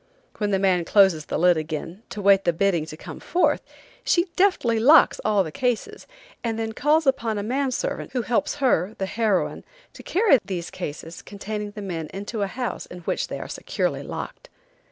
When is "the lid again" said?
1.27-2.01